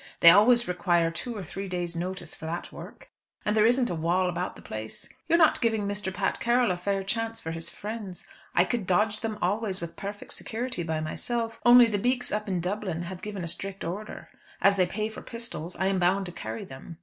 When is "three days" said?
1.43-1.95